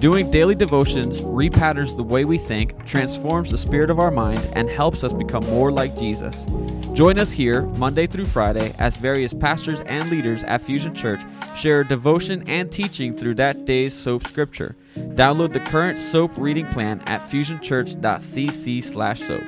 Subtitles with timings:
[0.00, 4.70] Doing daily devotions repatterns the way we think, transforms the spirit of our mind, and
[4.70, 6.46] helps us become more like Jesus.
[6.92, 11.20] Join us here Monday through Friday as various pastors and leaders at Fusion Church
[11.56, 14.76] share devotion and teaching through that day's soap scripture.
[14.96, 19.42] Download the current soap reading plan at fusionchurch.cc/soap.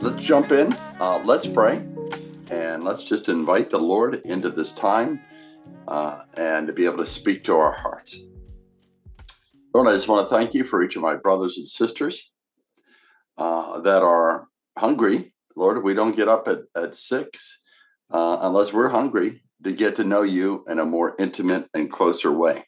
[0.00, 0.72] Let's jump in.
[1.00, 1.84] Uh, let's pray,
[2.48, 5.20] and let's just invite the Lord into this time
[5.86, 8.20] uh, and to be able to speak to our hearts.
[9.74, 12.32] Lord, I just want to thank you for each of my brothers and sisters
[13.36, 15.32] uh, that are hungry.
[15.56, 17.60] Lord, we don't get up at, at six
[18.10, 22.32] uh, unless we're hungry to get to know you in a more intimate and closer
[22.32, 22.62] way.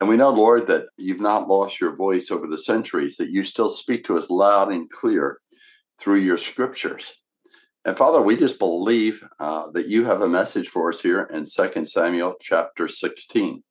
[0.00, 3.42] And we know, Lord, that you've not lost your voice over the centuries, that you
[3.42, 5.38] still speak to us loud and clear
[5.98, 7.14] through your scriptures.
[7.86, 11.44] And Father, we just believe uh, that you have a message for us here in
[11.44, 13.62] 2 Samuel chapter 16.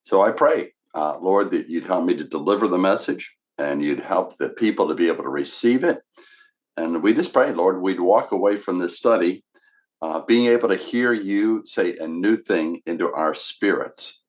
[0.00, 4.00] So I pray, uh, Lord, that you'd help me to deliver the message and you'd
[4.00, 5.98] help the people to be able to receive it.
[6.78, 9.44] And we just pray, Lord, we'd walk away from this study
[10.00, 14.24] uh, being able to hear you say a new thing into our spirits.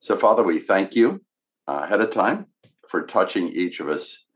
[0.00, 1.22] So, Father, we thank you
[1.66, 2.48] uh, ahead of time
[2.90, 4.26] for touching each of us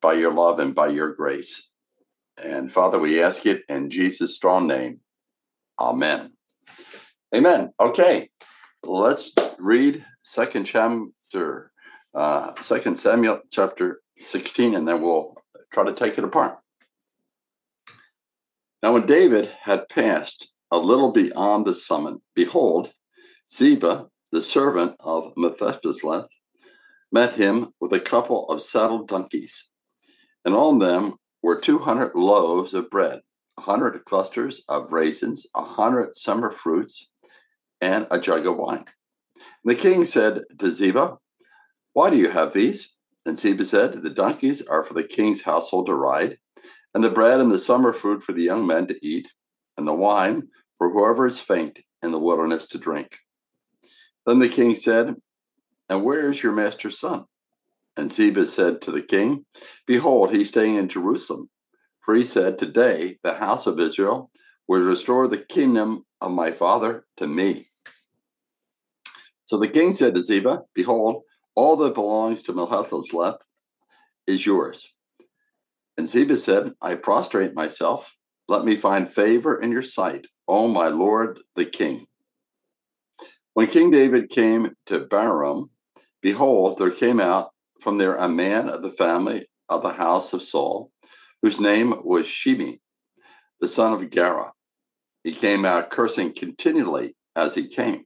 [0.00, 1.69] by your love and by your grace.
[2.44, 5.00] And Father, we ask it in Jesus' strong name.
[5.78, 6.32] Amen.
[7.34, 7.72] Amen.
[7.78, 8.28] Okay,
[8.82, 11.70] let's read Second chapter,
[12.14, 15.36] uh, Second Samuel chapter 16, and then we'll
[15.72, 16.58] try to take it apart.
[18.82, 22.92] Now, when David had passed a little beyond the summit, behold,
[23.50, 26.28] Ziba, the servant of Mephibosheth,
[27.12, 29.70] met him with a couple of saddled donkeys,
[30.44, 33.20] and on them were 200 loaves of bread,
[33.54, 37.10] 100 clusters of raisins, 100 summer fruits,
[37.80, 38.84] and a jug of wine.
[39.36, 41.18] And the king said to Ziba,
[41.92, 42.96] Why do you have these?
[43.26, 46.38] And Ziba said, The donkeys are for the king's household to ride
[46.94, 49.28] and the bread and the summer food for the young men to eat,
[49.76, 50.48] and the wine
[50.78, 53.18] for whoever is faint in the wilderness to drink.
[54.26, 55.14] Then the king said,
[55.88, 57.24] And where is your master's son?
[58.00, 59.44] And Ziba said to the king,
[59.86, 61.50] Behold, he's staying in Jerusalem.
[62.00, 64.30] For he said, Today the house of Israel
[64.66, 67.66] will restore the kingdom of my father to me.
[69.44, 71.24] So the king said to Ziba, Behold,
[71.54, 72.52] all that belongs to
[73.12, 73.44] left
[74.26, 74.96] is yours.
[75.98, 78.16] And Ziba said, I prostrate myself.
[78.48, 82.06] Let me find favor in your sight, O my lord the king.
[83.52, 85.68] When King David came to Bahurim,
[86.22, 90.42] behold, there came out from there a man of the family of the house of
[90.42, 90.90] Saul,
[91.42, 92.80] whose name was Shimei,
[93.60, 94.52] the son of Gera.
[95.24, 98.04] He came out cursing continually as he came.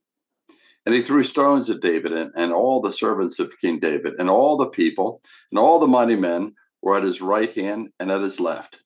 [0.86, 4.28] And he threw stones at David and, and all the servants of King David and
[4.28, 8.20] all the people and all the mighty men were at his right hand and at
[8.20, 8.80] his left.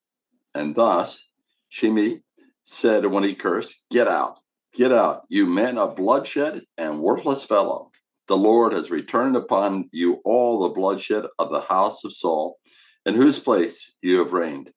[0.55, 1.29] And thus
[1.69, 2.21] Shimei
[2.63, 4.39] said when he cursed, Get out,
[4.75, 7.91] get out, you men of bloodshed and worthless fellow.
[8.29, 12.59] The Lord has returned upon you all the bloodshed of the house of Saul,
[13.07, 14.71] in whose place you have reigned.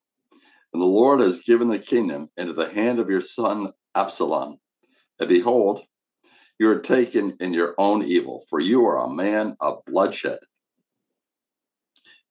[0.73, 4.57] And the Lord has given the kingdom into the hand of your son Absalom.
[5.19, 5.81] And behold,
[6.59, 10.39] you are taken in your own evil, for you are a man of bloodshed.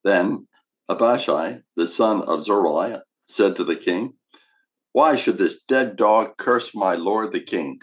[0.03, 0.49] Then
[0.89, 4.15] Abishai, the son of Zeruiah, said to the king,
[4.93, 7.79] Why should this dead dog curse my lord the king?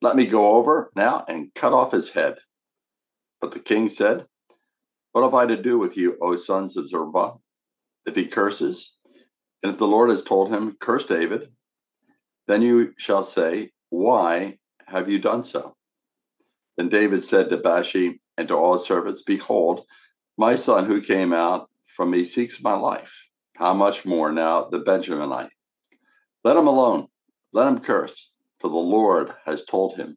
[0.00, 2.36] Let me go over now and cut off his head.
[3.40, 4.26] But the king said,
[5.12, 7.34] What have I to do with you, O sons of Zeruiah?
[8.06, 8.96] If he curses,
[9.62, 11.48] and if the Lord has told him, Curse David,
[12.46, 15.76] then you shall say, Why have you done so?
[16.76, 19.84] Then David said to Abishai and to all his servants, Behold,
[20.36, 23.28] my son who came out from me seeks my life.
[23.56, 25.50] How much more now the Benjaminite?
[26.44, 27.08] Let him alone.
[27.52, 30.16] Let him curse, for the Lord has told him.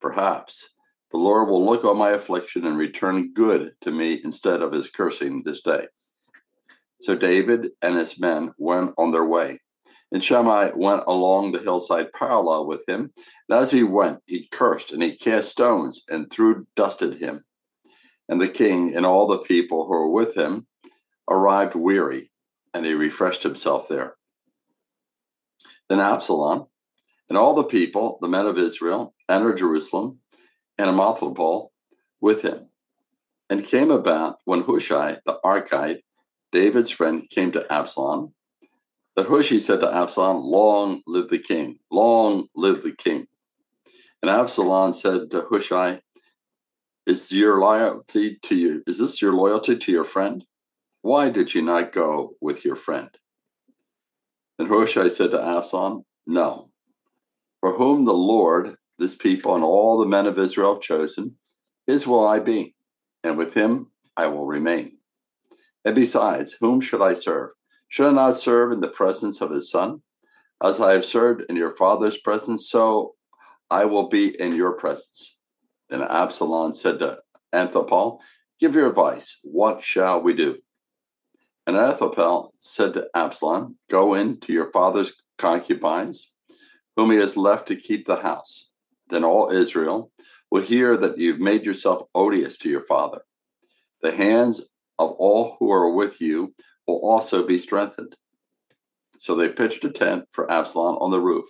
[0.00, 0.74] Perhaps
[1.10, 4.90] the Lord will look on my affliction and return good to me instead of his
[4.90, 5.86] cursing this day.
[7.00, 9.60] So David and his men went on their way.
[10.10, 13.12] And Shimei went along the hillside parallel with him.
[13.48, 17.44] And as he went, he cursed and he cast stones and threw dust at him.
[18.28, 20.66] And the king and all the people who were with him
[21.30, 22.30] arrived weary,
[22.72, 24.16] and he refreshed himself there.
[25.88, 26.66] Then Absalom
[27.28, 30.20] and all the people, the men of Israel, entered Jerusalem,
[30.78, 31.72] and Ahithophel
[32.20, 32.70] with him.
[33.50, 36.00] And came about when Hushai the Archite,
[36.52, 38.34] David's friend, came to Absalom,
[39.16, 43.26] that Hushai said to Absalom, Long live the king, long live the king.
[44.22, 46.00] And Absalom said to Hushai,
[47.06, 50.44] Is your loyalty to you, is this your loyalty to your friend?
[51.02, 53.10] Why did you not go with your friend?
[54.58, 56.70] And Hushai said to Absalom, No.
[57.60, 61.36] For whom the Lord, this people, and all the men of Israel chosen,
[61.86, 62.74] his will I be,
[63.22, 64.98] and with him I will remain.
[65.84, 67.50] And besides, whom should I serve?
[67.88, 70.02] Should I not serve in the presence of his son?
[70.62, 73.14] As I have served in your father's presence, so
[73.70, 75.40] I will be in your presence.
[75.88, 77.20] Then Absalom said to
[77.52, 78.20] Ahithophel,
[78.60, 79.38] Give your advice.
[79.44, 80.58] What shall we do?
[81.66, 86.34] And Ahithophel said to Absalom, Go in to your father's concubines,
[86.96, 88.67] whom he has left to keep the house.
[89.08, 90.12] Then all Israel
[90.50, 93.22] will hear that you've made yourself odious to your father.
[94.02, 94.68] The hands
[94.98, 96.54] of all who are with you
[96.86, 98.16] will also be strengthened.
[99.16, 101.46] So they pitched a tent for Absalom on the roof.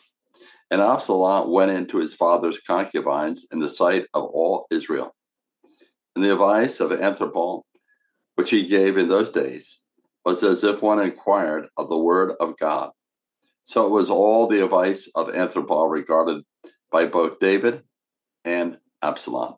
[0.70, 5.14] And Absalom went into his father's concubines in the sight of all Israel.
[6.14, 7.64] And the advice of Ahithophel,
[8.34, 9.84] which he gave in those days,
[10.24, 12.90] was as if one inquired of the word of God.
[13.64, 16.42] So it was all the advice of Ahithophel regarded
[16.90, 17.82] by both David
[18.44, 19.54] and Absalom.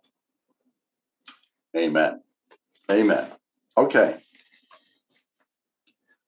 [1.76, 2.20] Amen.
[2.90, 3.26] Amen.
[3.76, 4.16] Okay.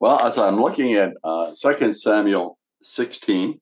[0.01, 3.61] Well, as I'm looking at uh, 2 Samuel 16,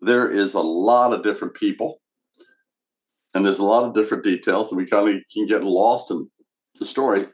[0.00, 2.00] there is a lot of different people
[3.34, 6.28] and there's a lot of different details, and we kind of can get lost in
[6.78, 7.26] the story.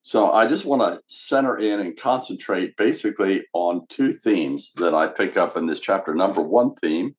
[0.00, 5.06] So I just want to center in and concentrate basically on two themes that I
[5.06, 6.14] pick up in this chapter.
[6.14, 7.14] Number one theme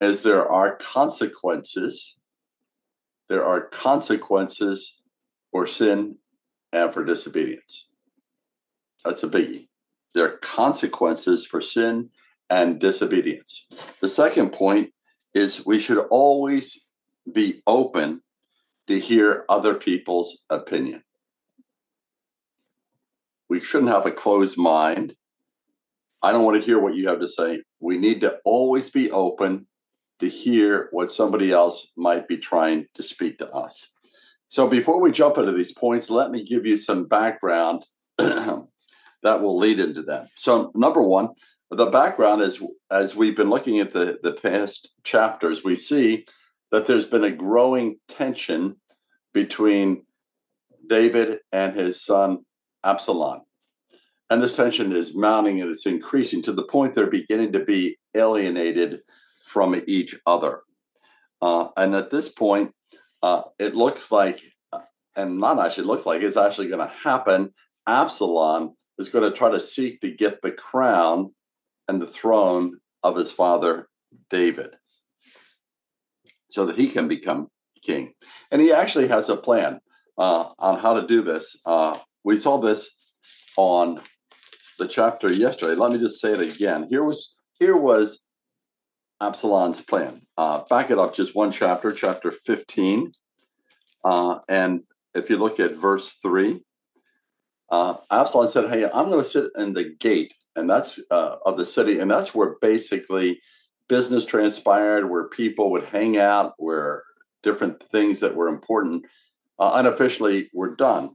[0.00, 2.18] is there are consequences.
[3.28, 5.02] There are consequences
[5.50, 6.16] for sin
[6.72, 7.92] and for disobedience.
[9.04, 9.68] That's a biggie.
[10.14, 12.10] There are consequences for sin
[12.50, 13.66] and disobedience.
[14.00, 14.92] The second point
[15.34, 16.90] is we should always
[17.32, 18.22] be open
[18.86, 21.02] to hear other people's opinion.
[23.48, 25.14] We shouldn't have a closed mind.
[26.22, 27.62] I don't want to hear what you have to say.
[27.80, 29.66] We need to always be open
[30.20, 33.94] to hear what somebody else might be trying to speak to us.
[34.48, 37.84] So before we jump into these points, let me give you some background
[38.18, 38.66] that
[39.22, 40.26] will lead into them.
[40.34, 41.28] So number one,
[41.70, 46.24] the background is as we've been looking at the, the past chapters, we see
[46.72, 48.76] that there's been a growing tension
[49.34, 50.04] between
[50.86, 52.38] David and his son
[52.84, 53.42] Absalom.
[54.30, 57.98] And this tension is mounting and it's increasing to the point they're beginning to be
[58.14, 59.00] alienated
[59.48, 60.60] from each other.
[61.40, 62.72] Uh, and at this point,
[63.22, 64.38] uh, it looks like,
[65.16, 67.52] and not actually looks like, it's actually going to happen.
[67.86, 71.34] Absalom is going to try to seek to get the crown
[71.88, 73.88] and the throne of his father
[74.30, 74.76] David
[76.50, 77.48] so that he can become
[77.82, 78.12] king.
[78.50, 79.80] And he actually has a plan
[80.18, 81.56] uh, on how to do this.
[81.64, 82.90] Uh, we saw this
[83.56, 84.00] on
[84.78, 85.74] the chapter yesterday.
[85.74, 86.86] Let me just say it again.
[86.90, 88.24] Here was here was
[89.20, 90.22] Absalom's plan.
[90.36, 93.12] Uh, back it up just one chapter, chapter 15.
[94.04, 94.82] Uh, and
[95.14, 96.60] if you look at verse 3,
[97.70, 101.56] uh, Absalom said, Hey, I'm going to sit in the gate and that's uh, of
[101.56, 103.40] the city, and that's where basically
[103.88, 107.02] business transpired, where people would hang out, where
[107.42, 109.06] different things that were important
[109.58, 111.14] uh, unofficially were done.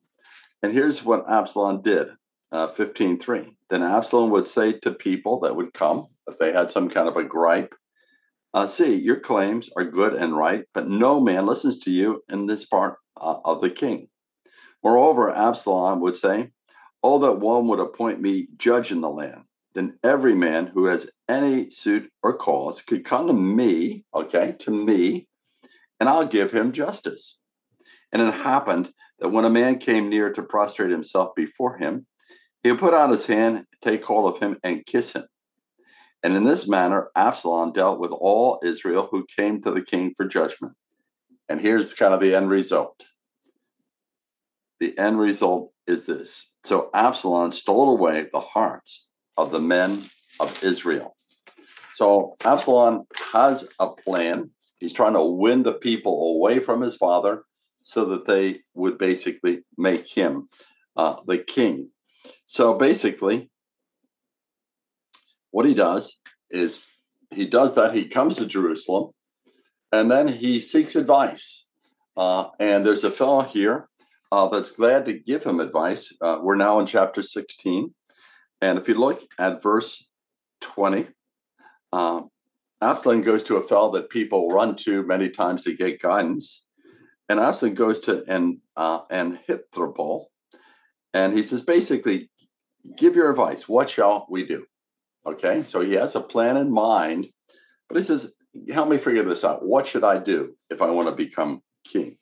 [0.63, 2.09] And here's what Absalom did,
[2.51, 3.53] uh, 15.3.
[3.69, 7.17] Then Absalom would say to people that would come, if they had some kind of
[7.17, 7.75] a gripe,
[8.53, 12.45] uh, see, your claims are good and right, but no man listens to you in
[12.45, 14.09] this part uh, of the king.
[14.83, 16.51] Moreover, Absalom would say,
[17.01, 19.43] Oh, that one would appoint me judge in the land.
[19.73, 24.71] Then every man who has any suit or cause could come to me, okay, to
[24.71, 25.27] me,
[25.99, 27.41] and I'll give him justice.
[28.11, 32.05] And it happened that when a man came near to prostrate himself before him,
[32.61, 35.25] he would put out his hand, take hold of him, and kiss him.
[36.23, 40.25] And in this manner, Absalom dealt with all Israel who came to the king for
[40.25, 40.73] judgment.
[41.49, 43.03] And here's kind of the end result.
[44.79, 50.03] The end result is this so Absalom stole away the hearts of the men
[50.39, 51.15] of Israel.
[51.91, 53.03] So Absalom
[53.33, 54.49] has a plan.
[54.79, 57.43] He's trying to win the people away from his father
[57.77, 60.47] so that they would basically make him
[60.95, 61.91] uh, the king.
[62.45, 63.49] So basically,
[65.53, 66.19] what he does
[66.49, 66.87] is
[67.29, 67.93] he does that.
[67.93, 69.11] He comes to Jerusalem
[69.91, 71.69] and then he seeks advice.
[72.17, 73.87] Uh, and there's a fellow here
[74.31, 76.11] uh, that's glad to give him advice.
[76.19, 77.93] Uh, we're now in chapter 16.
[78.61, 80.09] And if you look at verse
[80.61, 81.07] 20,
[81.91, 82.29] um,
[82.81, 86.65] Absalom goes to a fellow that people run to many times to get guidance.
[87.29, 90.29] And Absalom goes to and uh, and Ahithophel,
[91.13, 92.29] and he says basically,
[92.97, 93.69] give your advice.
[93.69, 94.65] What shall we do?
[95.25, 97.27] Okay, so he has a plan in mind,
[97.87, 98.35] but he says,
[98.71, 99.65] help me figure this out.
[99.65, 102.15] What should I do if I want to become king?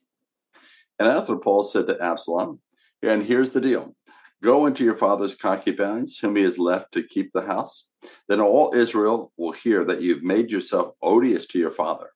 [1.00, 2.60] And Ahithophel said to Absalom,
[3.02, 3.96] and here's the deal
[4.44, 7.92] Go into your father's concubines, whom he has left to keep the house.
[8.28, 12.10] Then all Israel will hear that you've made yourself odious to your father.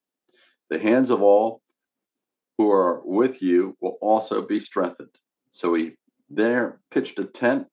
[0.70, 1.62] The hands of all
[2.58, 5.16] who are with you will also be strengthened.
[5.52, 5.98] So he
[6.30, 7.68] there pitched a tent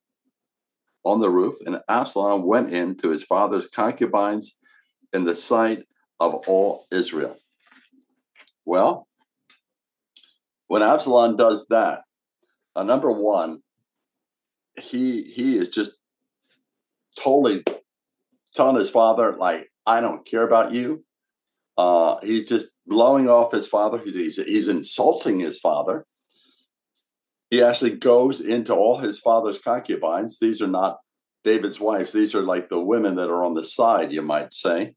[1.03, 4.57] on the roof, and Absalom went in to his father's concubines
[5.11, 5.83] in the sight
[6.19, 7.35] of all Israel.
[8.65, 9.07] Well,
[10.67, 12.03] when Absalom does that,
[12.75, 13.61] uh, number one,
[14.75, 15.91] he he is just
[17.21, 17.63] totally
[18.55, 21.03] telling his father like I don't care about you.
[21.77, 23.99] Uh, he's just blowing off his father.
[23.99, 26.05] He's, he's he's insulting his father.
[27.53, 30.39] He actually goes into all his father's concubines.
[30.39, 30.97] These are not
[31.43, 32.11] David's wives.
[32.11, 34.95] These are like the women that are on the side, you might say.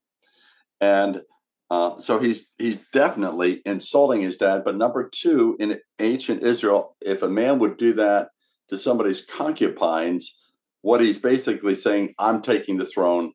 [0.80, 1.20] And
[1.68, 4.64] uh, so he's he's definitely insulting his dad.
[4.64, 8.28] But number two, in ancient Israel, if a man would do that
[8.70, 10.34] to somebody's concubines,
[10.80, 13.34] what he's basically saying, I'm taking the throne,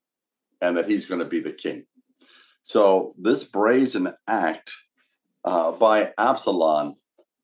[0.62, 1.84] and that he's going to be the king.
[2.63, 4.72] So this brazen act
[5.46, 6.96] uh, by Absalom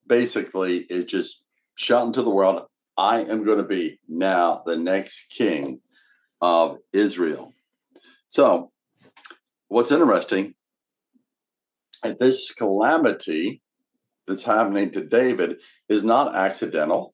[0.07, 1.43] basically is just
[1.77, 2.65] shouting to the world,
[2.97, 5.79] I am going to be now the next king
[6.41, 7.53] of Israel.
[8.27, 8.71] So,
[9.67, 10.55] what's interesting
[12.03, 13.61] at this calamity
[14.25, 17.13] that's happening to David is not accidental.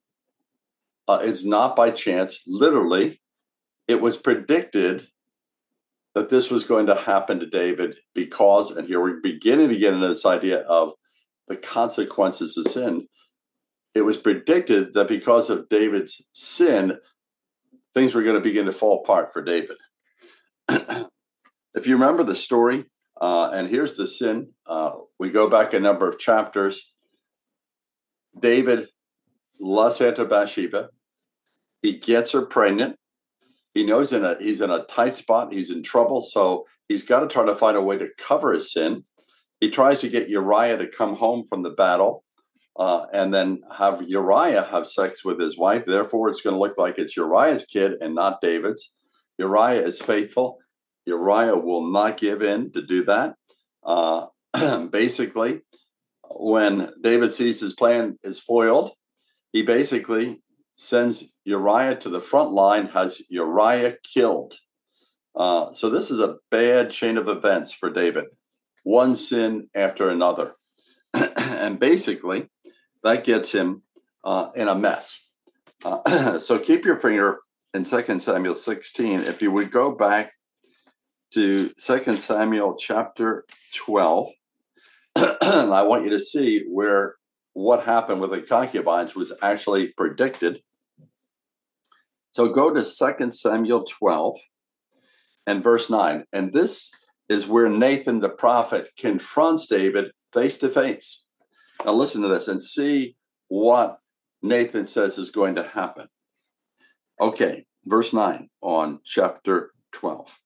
[1.07, 2.41] Uh, it's not by chance.
[2.47, 3.21] Literally,
[3.87, 5.05] it was predicted
[6.15, 9.93] that this was going to happen to David because, and here we're beginning to get
[9.93, 10.91] into this idea of
[11.47, 13.07] the consequences of sin.
[13.95, 16.97] It was predicted that because of David's sin,
[17.93, 19.77] things were going to begin to fall apart for David.
[20.69, 22.85] if you remember the story,
[23.21, 24.49] uh, and here's the sin.
[24.65, 26.93] Uh, we go back a number of chapters.
[28.39, 28.87] David
[29.61, 30.89] lusts after Bathsheba.
[31.81, 32.97] He gets her pregnant.
[33.73, 35.53] He knows in a he's in a tight spot.
[35.53, 38.71] He's in trouble, so he's got to try to find a way to cover his
[38.71, 39.03] sin.
[39.59, 42.22] He tries to get Uriah to come home from the battle,
[42.75, 45.85] uh, and then have Uriah have sex with his wife.
[45.85, 48.95] Therefore, it's going to look like it's Uriah's kid and not David's.
[49.37, 50.59] Uriah is faithful.
[51.05, 53.35] Uriah will not give in to do that.
[53.83, 54.27] Uh,
[54.91, 55.61] basically,
[56.35, 58.91] when David sees his plan is foiled,
[59.51, 60.41] he basically
[60.75, 64.55] sends Uriah to the front line, has Uriah killed.
[65.35, 68.25] Uh, so this is a bad chain of events for David,
[68.83, 70.53] one sin after another.
[71.37, 72.49] and basically,
[73.03, 73.83] that gets him
[74.23, 75.31] uh, in a mess.
[75.83, 77.39] Uh, so keep your finger
[77.73, 79.21] in 2 Samuel 16.
[79.21, 80.33] If you would go back
[81.33, 84.29] to Second Samuel chapter 12.
[85.15, 87.15] and I want you to see where
[87.53, 90.61] what happened with the concubines was actually predicted.
[92.31, 94.37] So go to Second Samuel 12
[95.47, 96.23] and verse 9.
[96.31, 96.93] And this
[97.29, 101.25] is where Nathan the prophet confronts David face to face.
[101.85, 103.15] Now listen to this and see
[103.47, 103.99] what
[104.41, 106.07] Nathan says is going to happen.
[107.19, 110.39] Okay, verse 9 on chapter 12.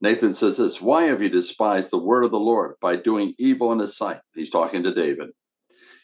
[0.00, 3.72] Nathan says this Why have you despised the word of the Lord by doing evil
[3.72, 4.20] in his sight?
[4.34, 5.30] He's talking to David.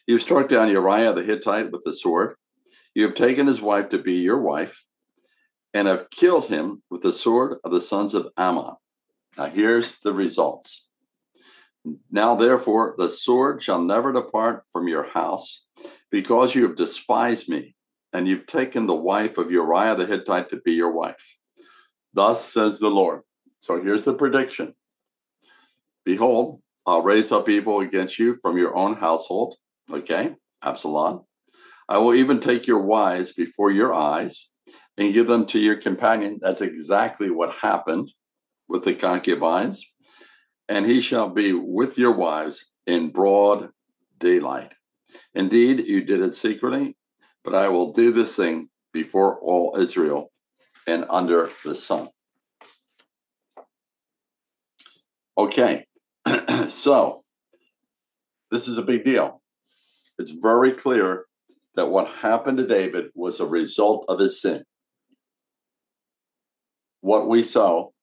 [0.06, 2.36] You've struck down Uriah the Hittite with the sword.
[2.94, 4.84] You have taken his wife to be your wife
[5.72, 8.74] and have killed him with the sword of the sons of Ammon.
[9.36, 10.90] Now, here's the results.
[12.10, 15.66] Now, therefore, the sword shall never depart from your house
[16.10, 17.74] because you have despised me
[18.12, 21.36] and you've taken the wife of Uriah the Hittite to be your wife.
[22.14, 23.22] Thus says the Lord
[23.64, 24.74] so here's the prediction
[26.04, 29.54] Behold, I'll raise up evil against you from your own household.
[29.90, 31.24] Okay, Absalom.
[31.88, 34.52] I will even take your wives before your eyes
[34.98, 36.40] and give them to your companion.
[36.42, 38.12] That's exactly what happened
[38.68, 39.92] with the concubines.
[40.68, 43.70] And he shall be with your wives in broad
[44.18, 44.74] daylight.
[45.34, 46.96] Indeed, you did it secretly,
[47.42, 50.30] but I will do this thing before all Israel
[50.86, 52.08] and under the sun.
[55.36, 55.86] Okay,
[56.68, 57.22] so
[58.50, 59.42] this is a big deal.
[60.18, 61.24] It's very clear
[61.74, 64.62] that what happened to David was a result of his sin.
[67.00, 67.93] What we sow,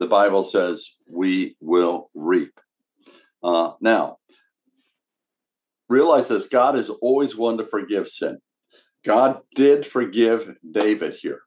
[0.00, 2.58] the Bible says we will reap.
[3.44, 4.16] Uh, now,
[5.88, 8.38] realize this God is always one to forgive sin.
[9.04, 11.42] God did forgive David here.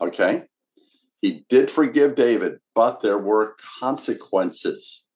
[0.00, 0.44] Okay?
[1.20, 5.06] He did forgive David, but there were consequences.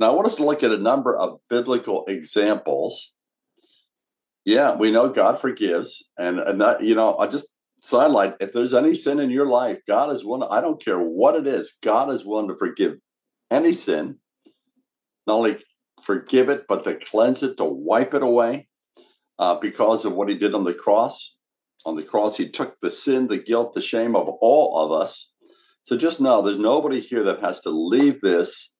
[0.00, 3.14] Now, I want us to look at a number of biblical examples.
[4.44, 6.10] Yeah, we know God forgives.
[6.18, 7.53] And, and that, you know, I just
[7.84, 11.34] sidelight if there's any sin in your life, God is one, I don't care what
[11.34, 12.94] it is, God is willing to forgive
[13.50, 14.16] any sin,
[15.26, 15.56] not only
[16.02, 18.68] forgive it, but to cleanse it, to wipe it away
[19.38, 21.38] uh, because of what he did on the cross.
[21.86, 25.34] On the cross, he took the sin, the guilt, the shame of all of us.
[25.82, 28.74] So just know there's nobody here that has to leave this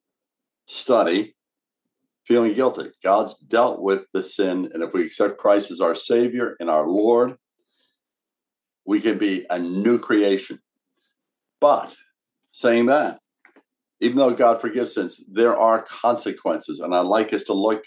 [0.65, 1.35] study
[2.25, 2.89] feeling guilty.
[3.03, 4.71] God's dealt with the sin.
[4.73, 7.35] And if we accept Christ as our Savior and our Lord,
[8.85, 10.59] we can be a new creation.
[11.59, 11.95] But
[12.51, 13.19] saying that,
[13.99, 16.79] even though God forgives sins, there are consequences.
[16.79, 17.83] And I'd like us to look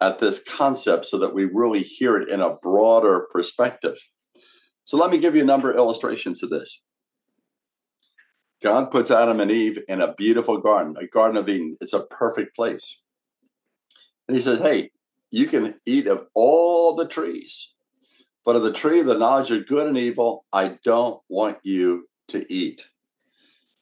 [0.00, 3.98] at this concept so that we really hear it in a broader perspective.
[4.84, 6.82] So let me give you a number of illustrations of this.
[8.62, 11.76] God puts Adam and Eve in a beautiful garden, a garden of Eden.
[11.80, 13.02] It's a perfect place.
[14.26, 14.90] And he says, Hey,
[15.30, 17.74] you can eat of all the trees,
[18.48, 22.08] but of the tree of the knowledge of good and evil, I don't want you
[22.28, 22.88] to eat.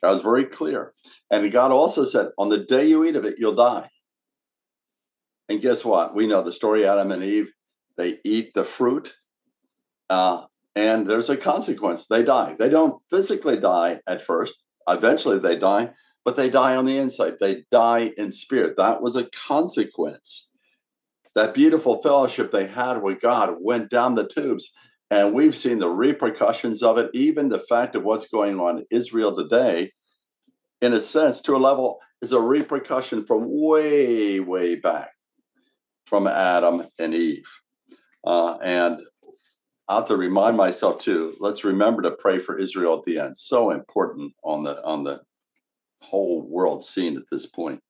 [0.03, 0.93] God was very clear.
[1.31, 3.89] And God also said, On the day you eat of it, you'll die.
[5.49, 6.17] And guess what?
[6.17, 7.53] We know the story Adam and Eve,
[7.97, 9.15] they eat the fruit,
[10.11, 12.09] uh, and there's a consequence.
[12.09, 12.57] They die.
[12.59, 14.57] They don't physically die at first,
[14.89, 15.93] eventually, they die,
[16.25, 17.35] but they die on the inside.
[17.39, 18.77] They die in spirit.
[18.79, 20.51] That was a consequence.
[21.37, 24.73] That beautiful fellowship they had with God went down the tubes.
[25.11, 28.87] And we've seen the repercussions of it, even the fact of what's going on in
[28.91, 29.93] Israel today,
[30.80, 35.11] in a sense, to a level, is a repercussion from way, way back
[36.06, 37.49] from Adam and Eve.
[38.25, 39.02] Uh, and
[39.89, 41.37] I have to remind myself too.
[41.39, 43.37] Let's remember to pray for Israel at the end.
[43.37, 45.21] So important on the on the
[46.00, 47.80] whole world scene at this point.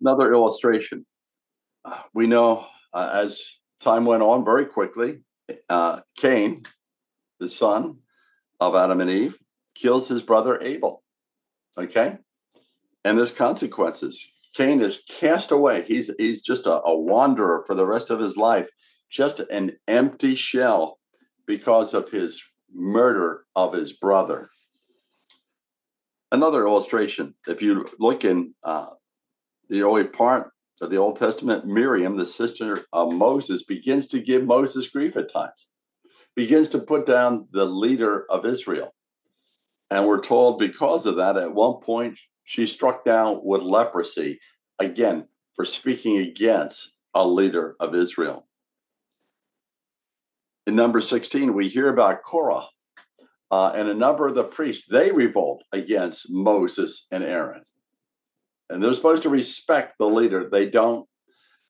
[0.00, 1.06] Another illustration.
[2.14, 5.22] We know uh, as time went on very quickly,
[5.68, 6.62] uh, Cain,
[7.40, 7.98] the son
[8.60, 9.38] of Adam and Eve,
[9.74, 11.02] kills his brother Abel.
[11.76, 12.18] Okay,
[13.04, 14.32] and there's consequences.
[14.54, 15.82] Cain is cast away.
[15.82, 18.68] He's he's just a, a wanderer for the rest of his life,
[19.10, 20.98] just an empty shell
[21.46, 22.42] because of his
[22.72, 24.48] murder of his brother.
[26.30, 28.86] Another illustration, if you look in uh,
[29.68, 34.44] the early part of the Old Testament, Miriam, the sister of Moses, begins to give
[34.44, 35.68] Moses grief at times,
[36.34, 38.94] begins to put down the leader of Israel.
[39.90, 44.40] And we're told because of that, at one point, she struck down with leprosy,
[44.78, 48.46] again, for speaking against a leader of Israel.
[50.66, 52.64] In number 16, we hear about Korah
[53.50, 54.86] uh, and a number of the priests.
[54.86, 57.62] They revolt against Moses and Aaron.
[58.70, 60.48] And they're supposed to respect the leader.
[60.48, 61.06] They don't,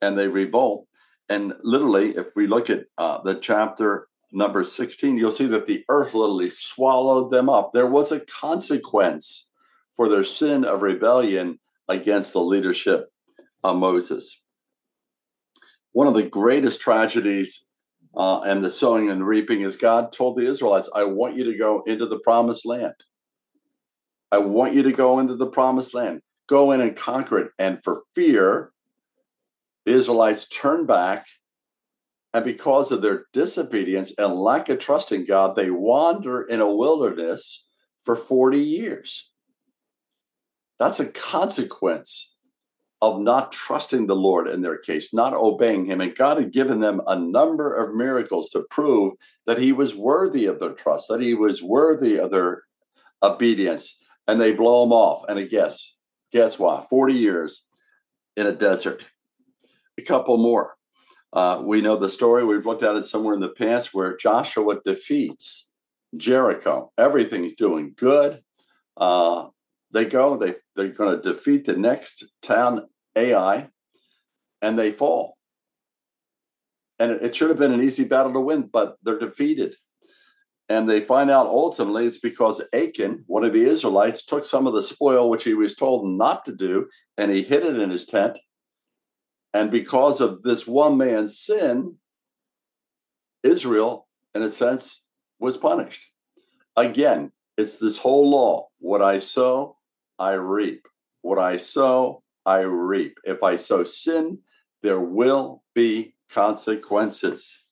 [0.01, 0.87] and they revolt.
[1.29, 5.85] And literally, if we look at uh, the chapter number 16, you'll see that the
[5.89, 7.73] earth literally swallowed them up.
[7.73, 9.51] There was a consequence
[9.97, 13.09] for their sin of rebellion against the leadership
[13.63, 14.43] of Moses.
[15.93, 17.69] One of the greatest tragedies
[18.17, 21.45] uh, and the sowing and the reaping is God told the Israelites, I want you
[21.45, 22.95] to go into the promised land.
[24.31, 26.21] I want you to go into the promised land.
[26.49, 27.53] Go in and conquer it.
[27.59, 28.73] And for fear,
[29.85, 31.27] the Israelites turned back.
[32.33, 36.75] And because of their disobedience and lack of trust in God, they wander in a
[36.75, 37.67] wilderness
[38.03, 39.31] for 40 years.
[40.79, 42.35] That's a consequence
[43.01, 46.01] of not trusting the Lord in their case, not obeying Him.
[46.01, 49.13] And God had given them a number of miracles to prove
[49.47, 52.63] that He was worthy of their trust, that He was worthy of their
[53.23, 54.03] obedience.
[54.27, 55.23] And they blow Him off.
[55.29, 55.94] And I guess,
[56.35, 56.89] guess what?
[56.91, 57.65] 40 years
[58.37, 59.07] in a desert.
[59.97, 60.75] A couple more.
[61.33, 62.45] Uh, we know the story.
[62.45, 65.71] We've looked at it somewhere in the past where Joshua defeats
[66.17, 66.93] Jericho.
[66.99, 68.41] Everything's doing good.
[68.97, 69.49] Uh,
[69.93, 73.69] they go, they, they're going to defeat the next town, Ai,
[74.61, 75.37] and they fall.
[76.99, 79.77] And it, it should have been an easy battle to win, but they're defeated.
[80.69, 84.73] And they find out ultimately it's because Achan, one of the Israelites, took some of
[84.73, 88.07] the spoil, which he was told not to do, and he hid it in his
[88.07, 88.39] tent.
[89.53, 91.97] And because of this one man's sin,
[93.43, 95.07] Israel, in a sense,
[95.39, 96.11] was punished.
[96.77, 99.77] Again, it's this whole law what I sow,
[100.19, 100.87] I reap.
[101.23, 103.19] What I sow, I reap.
[103.25, 104.41] If I sow sin,
[104.83, 107.64] there will be consequences.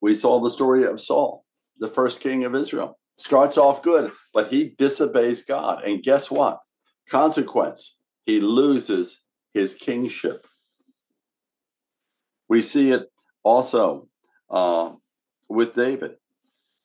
[0.00, 1.44] We saw the story of Saul,
[1.78, 2.98] the first king of Israel.
[3.18, 5.82] Starts off good, but he disobeys God.
[5.84, 6.60] And guess what?
[7.08, 10.46] Consequence, he loses his kingship.
[12.48, 13.10] We see it
[13.42, 14.08] also
[14.48, 14.92] uh,
[15.48, 16.16] with David.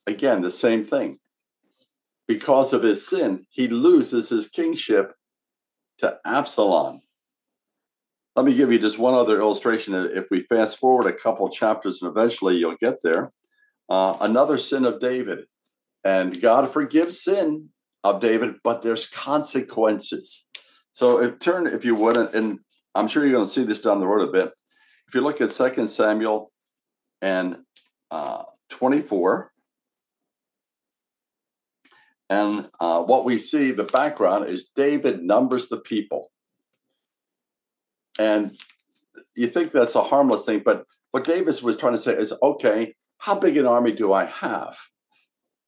[0.07, 1.17] Again, the same thing.
[2.27, 5.13] Because of his sin, he loses his kingship
[5.99, 7.01] to Absalom.
[8.35, 9.93] Let me give you just one other illustration.
[9.93, 13.31] If we fast forward a couple chapters and eventually you'll get there,
[13.89, 15.45] uh, another sin of David.
[16.03, 17.69] And God forgives sin
[18.03, 20.47] of David, but there's consequences.
[20.91, 22.59] So if, turn, if you wouldn't, and
[22.93, 24.51] I'm sure you're going to see this down the road a bit.
[25.07, 26.51] If you look at Second Samuel
[27.21, 27.57] and
[28.11, 29.51] uh, 24,
[32.29, 36.31] and uh, what we see, the background is David numbers the people.
[38.19, 38.51] And
[39.35, 42.93] you think that's a harmless thing, but what David was trying to say is okay,
[43.17, 44.77] how big an army do I have?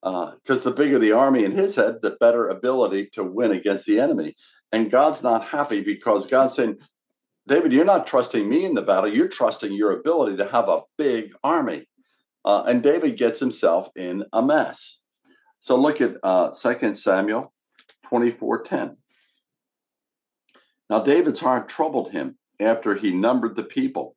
[0.01, 3.85] Because uh, the bigger the army in his head, the better ability to win against
[3.85, 4.35] the enemy.
[4.71, 6.79] And God's not happy because God's saying,
[7.47, 9.09] David, you're not trusting me in the battle.
[9.09, 11.87] You're trusting your ability to have a big army.
[12.43, 15.01] Uh, and David gets himself in a mess.
[15.59, 17.53] So look at uh, 2 Samuel
[18.05, 18.97] 24:10.
[20.89, 24.15] Now David's heart troubled him after he numbered the people.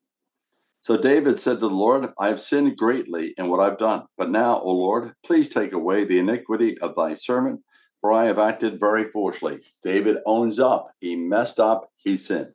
[0.80, 4.04] So David said to the Lord, I have sinned greatly in what I've done.
[4.16, 7.60] But now, O Lord, please take away the iniquity of thy servant,
[8.00, 9.60] for I have acted very foolishly.
[9.82, 10.90] David owns up.
[11.00, 11.90] He messed up.
[11.96, 12.54] He sinned.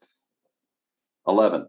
[1.28, 1.68] 11.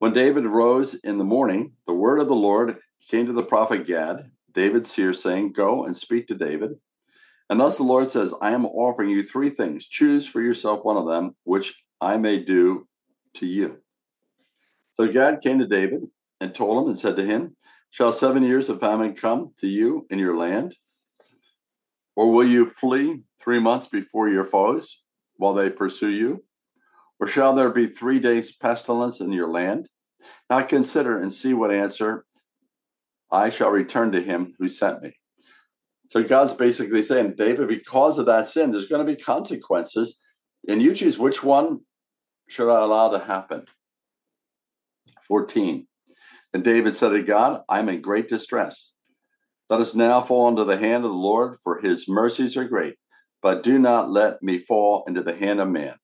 [0.00, 2.76] When David rose in the morning, the word of the Lord
[3.08, 6.72] came to the prophet Gad, David's seer, saying, Go and speak to David.
[7.50, 9.86] And thus the Lord says, I am offering you three things.
[9.86, 12.86] Choose for yourself one of them, which I may do
[13.34, 13.78] to you.
[14.92, 16.02] So Gad came to David
[16.40, 17.56] and told him and said to him,
[17.90, 20.76] Shall seven years of famine come to you in your land?
[22.16, 25.04] Or will you flee three months before your foes
[25.36, 26.44] while they pursue you?
[27.20, 29.88] Or shall there be three days pestilence in your land?
[30.50, 32.24] Now consider and see what answer
[33.30, 35.14] I shall return to him who sent me.
[36.08, 40.20] So God's basically saying, David, because of that sin, there's going to be consequences,
[40.66, 41.80] and you choose which one
[42.48, 43.66] should I allow to happen.
[45.22, 45.86] 14.
[46.54, 48.94] And David said to God, I'm in great distress.
[49.68, 52.94] Let us now fall into the hand of the Lord, for his mercies are great,
[53.42, 55.96] but do not let me fall into the hand of man.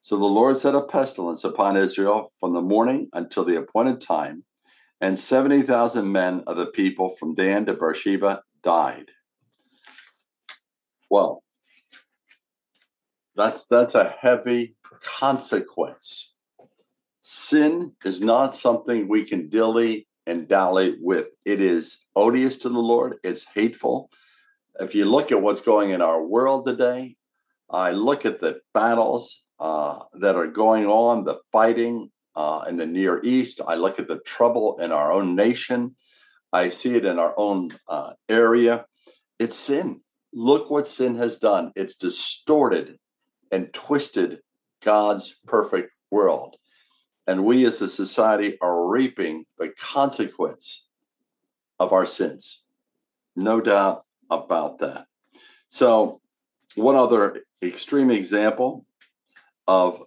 [0.00, 4.44] So the Lord set a pestilence upon Israel from the morning until the appointed time,
[5.00, 9.10] and 70,000 men of the people from Dan to Beersheba died.
[11.08, 11.44] Well,
[13.36, 14.74] that's that's a heavy
[15.20, 16.34] consequence.
[17.20, 21.28] Sin is not something we can dilly and dally with.
[21.44, 23.18] It is odious to the Lord.
[23.22, 24.10] It's hateful.
[24.80, 27.14] If you look at what's going in our world today,
[27.70, 32.86] I look at the battles uh, that are going on, the fighting, uh, in the
[32.86, 33.60] Near East.
[33.66, 35.94] I look at the trouble in our own nation.
[36.56, 38.86] I see it in our own uh, area.
[39.38, 40.00] It's sin.
[40.32, 41.70] Look what sin has done.
[41.76, 42.98] It's distorted
[43.52, 44.40] and twisted
[44.82, 46.56] God's perfect world.
[47.26, 50.88] And we as a society are reaping the consequence
[51.78, 52.64] of our sins.
[53.34, 55.08] No doubt about that.
[55.68, 56.22] So,
[56.74, 58.86] one other extreme example
[59.68, 60.02] of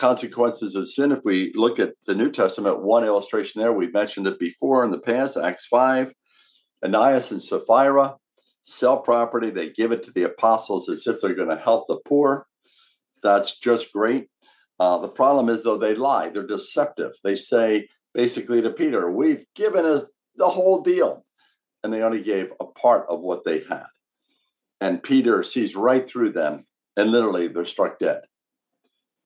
[0.00, 1.12] consequences of sin.
[1.12, 4.90] If we look at the New Testament, one illustration there, we've mentioned it before in
[4.90, 6.12] the past, Acts 5,
[6.82, 8.16] Ananias and Sapphira
[8.62, 12.00] sell property, they give it to the apostles as if they're going to help the
[12.06, 12.46] poor.
[13.22, 14.28] That's just great.
[14.78, 17.12] Uh, the problem is, though, they lie, they're deceptive.
[17.22, 20.04] They say basically to Peter, We've given us
[20.36, 21.24] the whole deal.
[21.82, 23.86] And they only gave a part of what they had.
[24.82, 28.20] And Peter sees right through them, and literally they're struck dead.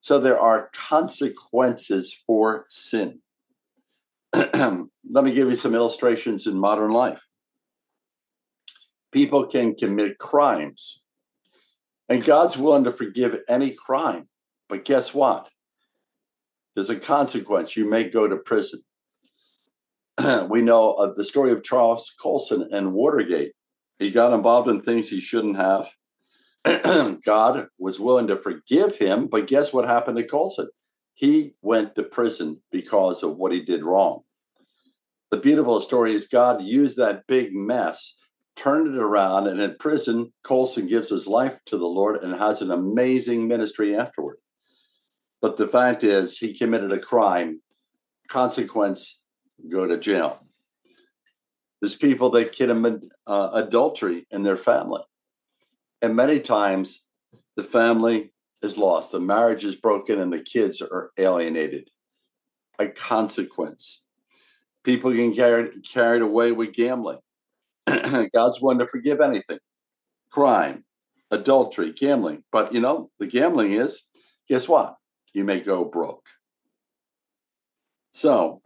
[0.04, 3.20] So there are consequences for sin.
[4.34, 7.24] Let me give you some illustrations in modern life.
[9.12, 11.06] People can commit crimes,
[12.06, 14.28] and God's willing to forgive any crime.
[14.68, 15.48] But guess what?
[16.74, 17.74] There's a consequence.
[17.74, 18.82] You may go to prison.
[20.50, 23.52] we know of the story of Charles Colson and Watergate.
[23.98, 25.88] He got involved in things he shouldn't have.
[27.24, 30.68] God was willing to forgive him, but guess what happened to Colson?
[31.14, 34.22] He went to prison because of what he did wrong.
[35.30, 38.14] the beautiful story is God used that big mess,
[38.56, 42.62] turned it around, and in prison, Colson gives his life to the Lord and has
[42.62, 44.36] an amazing ministry afterward.
[45.42, 47.60] But the fact is, he committed a crime.
[48.28, 49.22] Consequence,
[49.68, 50.38] go to jail.
[51.80, 55.02] There's people that commit uh, adultery in their family.
[56.04, 57.06] And many times
[57.56, 58.30] the family
[58.62, 61.88] is lost, the marriage is broken, and the kids are alienated.
[62.78, 64.04] A consequence.
[64.82, 67.20] People can get carried away with gambling.
[67.86, 69.60] God's willing to forgive anything
[70.30, 70.84] crime,
[71.30, 72.44] adultery, gambling.
[72.52, 74.10] But you know, the gambling is
[74.46, 74.96] guess what?
[75.32, 76.26] You may go broke.
[78.12, 78.60] So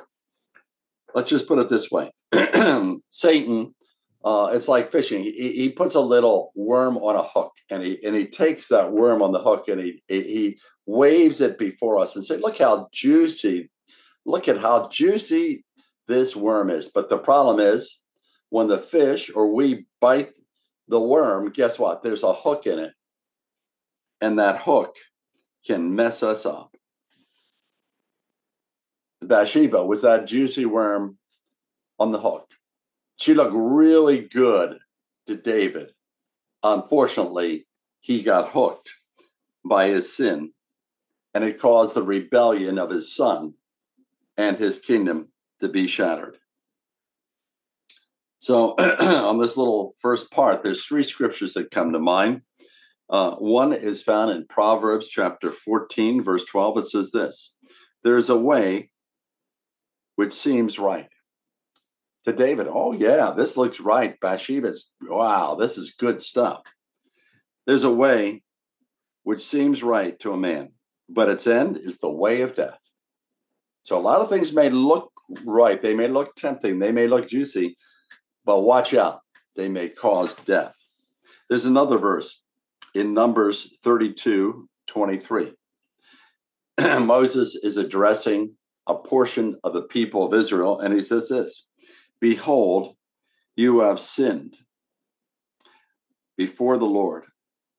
[1.14, 2.10] let's just put it this way
[3.10, 3.76] Satan,
[4.24, 5.22] uh, it's like fishing.
[5.22, 8.92] He, he puts a little worm on a hook, and he and he takes that
[8.92, 12.88] worm on the hook, and he he waves it before us and say, "Look how
[12.92, 13.70] juicy!
[14.26, 15.64] Look at how juicy
[16.08, 18.02] this worm is." But the problem is,
[18.50, 20.32] when the fish or we bite
[20.88, 22.02] the worm, guess what?
[22.02, 22.94] There's a hook in it,
[24.20, 24.96] and that hook
[25.64, 26.74] can mess us up.
[29.22, 31.18] Bathsheba was that juicy worm
[32.00, 32.57] on the hook.
[33.18, 34.78] She looked really good
[35.26, 35.90] to David.
[36.62, 37.66] Unfortunately,
[38.00, 38.90] he got hooked
[39.64, 40.52] by his sin,
[41.34, 43.54] and it caused the rebellion of his son
[44.36, 45.28] and his kingdom
[45.60, 46.38] to be shattered.
[48.38, 52.42] So, on this little first part, there's three scriptures that come to mind.
[53.10, 56.78] Uh, one is found in Proverbs chapter 14, verse 12.
[56.78, 57.56] It says this
[58.04, 58.90] There's a way
[60.14, 61.08] which seems right
[62.28, 64.18] to David, oh, yeah, this looks right.
[64.20, 66.60] Bathsheba's, wow, this is good stuff.
[67.66, 68.42] There's a way
[69.24, 70.70] which seems right to a man,
[71.08, 72.78] but its end is the way of death.
[73.82, 75.12] So a lot of things may look
[75.44, 77.76] right, they may look tempting, they may look juicy,
[78.44, 79.20] but watch out,
[79.56, 80.74] they may cause death.
[81.48, 82.42] There's another verse
[82.94, 85.52] in Numbers 32 23.
[86.80, 88.54] Moses is addressing
[88.86, 91.68] a portion of the people of Israel, and he says this
[92.20, 92.94] Behold,
[93.56, 94.56] you have sinned
[96.36, 97.24] before the Lord.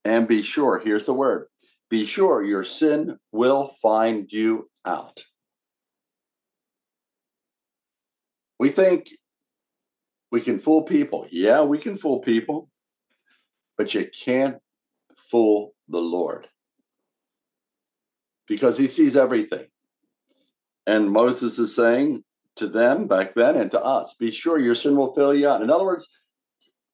[0.05, 1.47] And be sure, here's the word
[1.89, 5.23] be sure your sin will find you out.
[8.59, 9.07] We think
[10.31, 11.25] we can fool people.
[11.31, 12.69] Yeah, we can fool people,
[13.77, 14.57] but you can't
[15.17, 16.47] fool the Lord
[18.47, 19.65] because he sees everything.
[20.85, 22.23] And Moses is saying,
[22.59, 24.13] to them back then and to us.
[24.13, 25.61] Be sure your sin will fill you out.
[25.61, 26.19] In other words,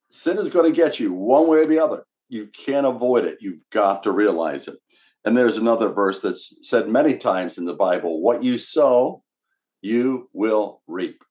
[0.10, 2.06] sin is going to get you one way or the other.
[2.30, 3.40] You can't avoid it.
[3.42, 4.78] You've got to realize it.
[5.26, 9.24] And there's another verse that's said many times in the Bible what you sow,
[9.82, 11.24] you will reap.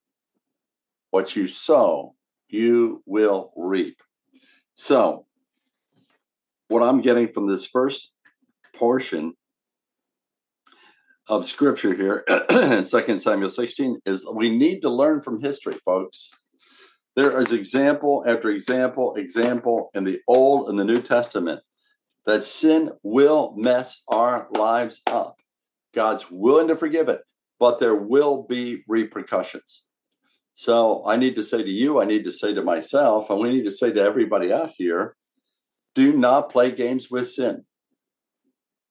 [1.10, 2.14] What you sow,
[2.48, 4.02] you will reap.
[4.74, 5.26] So,
[6.68, 8.12] what I'm getting from this first
[8.74, 9.34] portion
[11.28, 16.30] of scripture here in 2 Samuel 16 is we need to learn from history, folks.
[17.16, 21.60] There is example after example, example in the Old and the New Testament
[22.26, 25.36] that sin will mess our lives up.
[25.94, 27.20] God's willing to forgive it,
[27.58, 29.86] but there will be repercussions.
[30.54, 33.50] So I need to say to you, I need to say to myself, and we
[33.50, 35.16] need to say to everybody out here
[35.94, 37.64] do not play games with sin.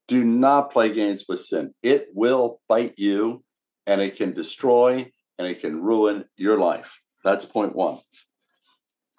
[0.08, 1.74] Do not play games with sin.
[1.82, 3.44] It will bite you
[3.88, 7.02] and it can destroy and it can ruin your life.
[7.24, 8.00] That's point one.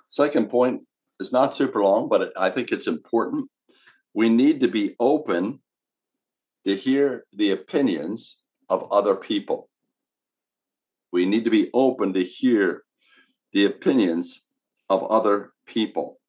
[0.09, 0.83] Second point
[1.21, 3.51] is not super long, but I think it's important.
[4.15, 5.61] We need to be open
[6.65, 9.69] to hear the opinions of other people.
[11.13, 12.85] We need to be open to hear
[13.53, 14.49] the opinions
[14.89, 16.21] of other people.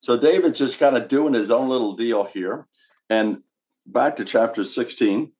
[0.00, 2.66] So David's just kind of doing his own little deal here.
[3.08, 3.38] And
[3.86, 5.32] back to chapter 16,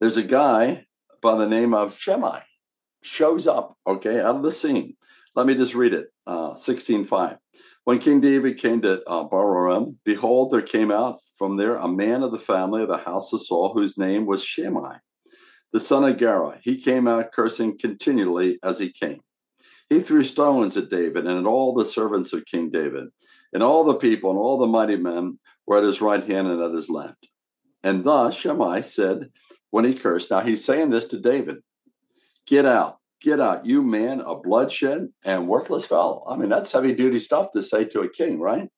[0.00, 0.86] there's a guy
[1.20, 2.40] by the name of Shimei
[3.02, 4.96] shows up, okay, out of the scene.
[5.34, 6.08] Let me just read it.
[6.26, 7.38] Uh, 16.5.
[7.84, 12.22] When King David came to uh, Bahurim, behold, there came out from there a man
[12.22, 14.96] of the family of the house of Saul, whose name was Shimei,
[15.72, 16.58] the son of Gera.
[16.62, 19.20] He came out cursing continually as he came.
[19.88, 23.08] He threw stones at David and at all the servants of King David,
[23.54, 25.38] and all the people and all the mighty men
[25.68, 27.28] were at his right hand and at his left.
[27.84, 29.28] And thus Shimei said
[29.70, 31.58] when he cursed, now he's saying this to David
[32.46, 36.24] Get out, get out, you man of bloodshed and worthless fellow.
[36.26, 38.68] I mean, that's heavy duty stuff to say to a king, right?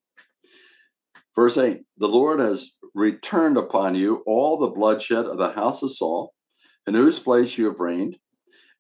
[1.37, 5.93] Verse 8 The Lord has returned upon you all the bloodshed of the house of
[5.93, 6.35] Saul,
[6.89, 8.17] in whose place you have reigned,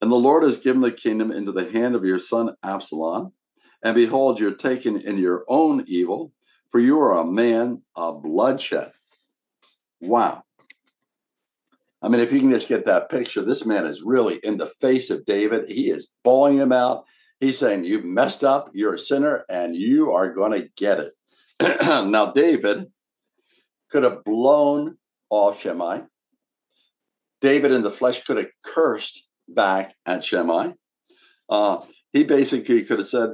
[0.02, 3.32] And the Lord has given the kingdom into the hand of your son Absalom.
[3.84, 6.32] And behold, you're taken in your own evil,
[6.70, 8.90] for you are a man of bloodshed.
[10.00, 10.44] Wow.
[12.02, 14.66] I mean, if you can just get that picture, this man is really in the
[14.66, 15.70] face of David.
[15.70, 17.04] He is bawling him out.
[17.40, 21.12] He's saying, You've messed up, you're a sinner, and you are going to get it.
[22.10, 22.86] now, David
[23.90, 24.96] could have blown
[25.28, 26.02] off Shimei.
[27.40, 30.74] David in the flesh could have cursed back at Shimei.
[31.48, 31.78] Uh,
[32.12, 33.30] he basically could have said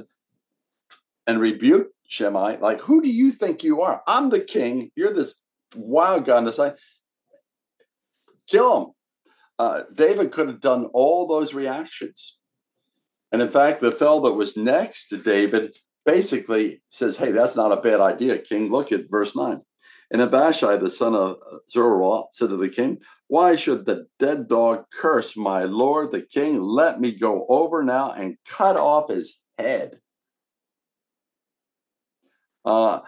[1.27, 4.01] and rebuked Shimei, like, Who do you think you are?
[4.07, 4.91] I'm the king.
[4.95, 5.43] You're this
[5.75, 6.75] wild guy on the side
[8.47, 8.91] kill him.
[9.59, 12.39] Uh, David could have done all those reactions.
[13.31, 17.77] And in fact, the fellow that was next to David basically says, Hey, that's not
[17.77, 18.71] a bad idea, King.
[18.71, 19.61] Look at verse 9.
[20.09, 21.35] And Abishai, the son of
[21.69, 26.61] Zeruiah, said to the king, Why should the dead dog curse my lord the king?
[26.61, 29.99] Let me go over now and cut off his head.
[32.67, 32.99] Uh,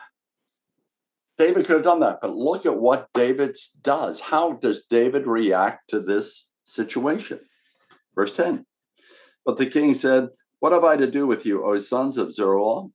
[1.38, 4.22] David could have done that, but look at what David does.
[4.22, 7.42] How does David react to this situation?
[8.16, 8.66] Verse 10.
[9.46, 10.30] But the king said,
[10.62, 12.88] What have I to do with you, O sons of Zeruiah?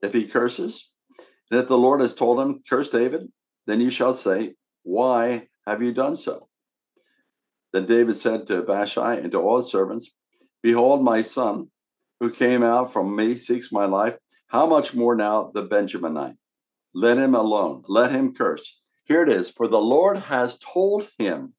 [0.00, 0.92] If he curses,
[1.50, 3.28] and if the Lord has told him, Curse David,
[3.66, 4.54] then you shall say,
[4.84, 6.48] Why have you done so?
[7.72, 10.14] Then David said to Abishai and to all his servants,
[10.62, 11.68] Behold, my son,
[12.20, 14.16] who came out from me, seeks my life.
[14.52, 16.36] How much more now the Benjaminite?
[16.92, 17.84] Let him alone.
[17.88, 18.82] Let him curse.
[19.06, 19.50] Here it is.
[19.50, 21.54] For the Lord has told him.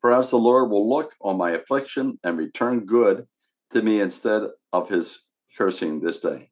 [0.00, 3.26] Perhaps the Lord will look on my affliction and return good
[3.70, 5.24] to me instead of his
[5.58, 6.50] cursing this day.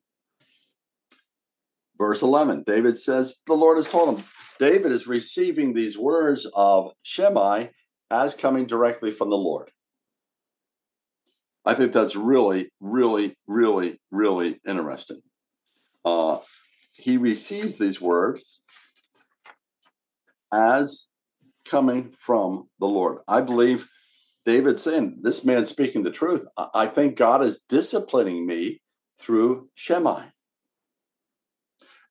[1.96, 4.24] Verse 11, David says, The Lord has told him.
[4.58, 7.70] David is receiving these words of Shimei
[8.10, 9.70] as coming directly from the Lord.
[11.66, 15.22] I think that's really, really, really, really interesting.
[16.04, 16.38] Uh,
[16.96, 18.60] he receives these words
[20.52, 21.08] as
[21.68, 23.18] coming from the Lord.
[23.26, 23.88] I believe
[24.44, 26.44] David saying, This man speaking the truth.
[26.74, 28.82] I think God is disciplining me
[29.18, 30.26] through Shimei.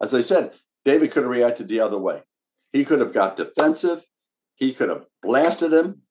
[0.01, 2.21] As I said, David could have reacted the other way.
[2.71, 4.05] He could have got defensive,
[4.55, 6.01] he could have blasted him,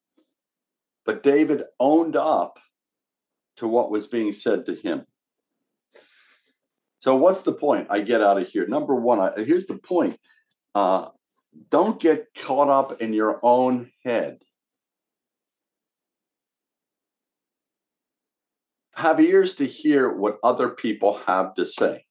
[1.05, 2.59] but David owned up
[3.57, 5.07] to what was being said to him.
[7.01, 8.67] So what's the point I get out of here?
[8.67, 10.19] Number one, I, here's the point.
[10.75, 11.09] Uh,
[11.71, 14.38] don't get caught up in your own head.
[18.95, 22.05] Have ears to hear what other people have to say.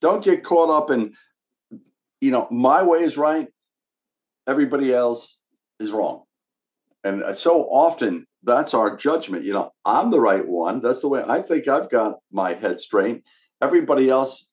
[0.00, 1.14] Don't get caught up in,
[2.20, 3.48] you know, my way is right,
[4.46, 5.40] everybody else
[5.78, 6.24] is wrong.
[7.04, 9.44] And so often that's our judgment.
[9.44, 10.80] You know, I'm the right one.
[10.80, 13.22] That's the way I think I've got my head straight.
[13.62, 14.50] Everybody else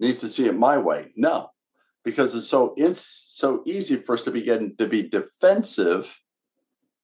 [0.00, 1.12] needs to see it my way.
[1.16, 1.50] No,
[2.04, 6.20] because it's so it's so easy for us to begin to be defensive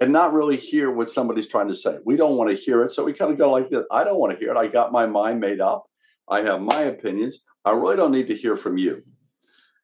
[0.00, 1.98] and not really hear what somebody's trying to say.
[2.04, 3.84] We don't want to hear it, so we kind of go like this.
[3.90, 4.56] I don't want to hear it.
[4.56, 5.84] I got my mind made up.
[6.28, 7.44] I have my opinions.
[7.64, 9.02] I really don't need to hear from you.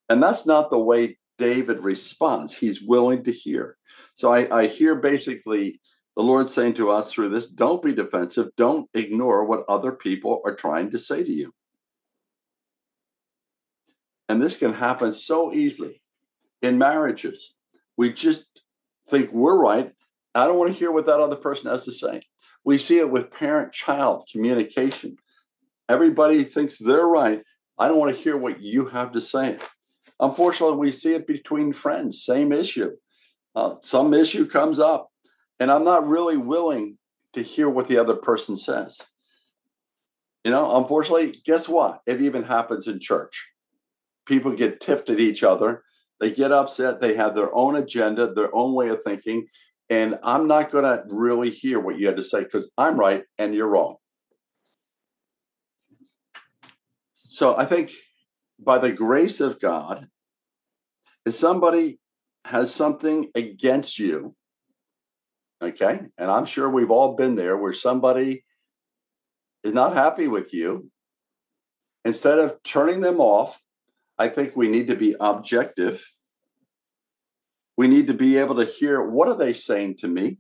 [0.09, 2.57] And that's not the way David responds.
[2.57, 3.77] He's willing to hear.
[4.15, 5.81] So I, I hear basically
[6.17, 10.41] the Lord's saying to us through this don't be defensive, don't ignore what other people
[10.45, 11.53] are trying to say to you.
[14.29, 16.01] And this can happen so easily
[16.63, 17.57] in marriages.
[17.97, 18.63] We just
[19.09, 19.93] think we're right.
[20.35, 22.21] I don't want to hear what that other person has to say.
[22.65, 25.17] We see it with parent child communication.
[25.89, 27.43] Everybody thinks they're right.
[27.79, 29.59] I don't want to hear what you have to say.
[30.21, 32.93] Unfortunately, we see it between friends, same issue.
[33.57, 35.10] Uh, some issue comes up,
[35.61, 36.97] and I'm not really willing
[37.35, 39.01] to hear what the other person says.
[40.43, 42.01] You know, unfortunately, guess what?
[42.07, 43.53] It even happens in church.
[44.27, 45.83] People get tiffed at each other.
[46.19, 47.01] They get upset.
[47.01, 49.47] They have their own agenda, their own way of thinking.
[49.91, 53.25] And I'm not going to really hear what you had to say because I'm right
[53.39, 53.97] and you're wrong.
[57.13, 57.91] So I think
[58.59, 60.09] by the grace of God,
[61.27, 61.99] if somebody
[62.47, 64.35] has something against you,
[65.63, 66.01] Okay.
[66.17, 68.45] And I'm sure we've all been there where somebody
[69.63, 70.91] is not happy with you.
[72.05, 73.61] Instead of turning them off,
[74.19, 76.07] I think we need to be objective.
[77.77, 80.39] We need to be able to hear what are they saying to me?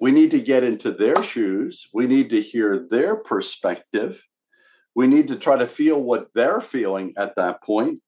[0.00, 1.88] We need to get into their shoes.
[1.94, 4.22] We need to hear their perspective.
[4.94, 8.00] We need to try to feel what they're feeling at that point.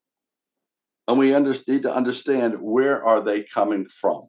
[1.09, 4.23] And we under, need to understand where are they coming from.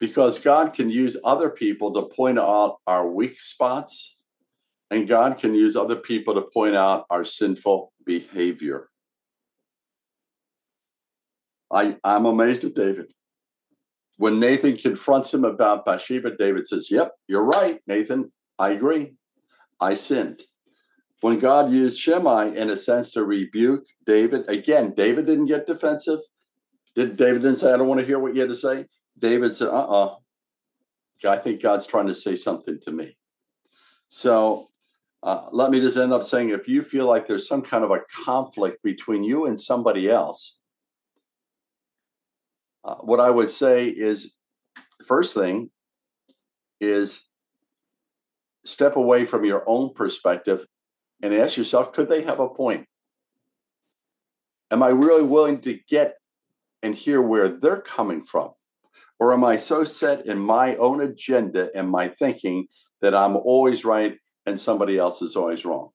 [0.00, 4.24] Because God can use other people to point out our weak spots,
[4.90, 8.88] and God can use other people to point out our sinful behavior.
[11.70, 13.12] I, I'm amazed at David.
[14.16, 18.32] When Nathan confronts him about Bathsheba, David says, Yep, you're right, Nathan.
[18.58, 19.14] I agree.
[19.80, 20.42] I sinned.
[21.20, 26.20] When God used Shimei, in a sense, to rebuke David, again, David didn't get defensive.
[26.94, 28.86] Did David didn't say, I don't want to hear what you had to say?
[29.18, 30.16] David said, uh uh
[31.26, 33.16] I think God's trying to say something to me.
[34.08, 34.68] So
[35.22, 37.90] uh, let me just end up saying if you feel like there's some kind of
[37.90, 40.60] a conflict between you and somebody else,
[42.84, 44.34] uh, what I would say is
[45.04, 45.70] first thing
[46.80, 47.28] is
[48.64, 50.64] step away from your own perspective
[51.22, 52.86] and ask yourself could they have a point?
[54.70, 56.14] Am I really willing to get
[56.82, 58.52] and hear where they're coming from?
[59.18, 62.68] Or am I so set in my own agenda and my thinking
[63.00, 64.16] that I'm always right
[64.46, 65.90] and somebody else is always wrong?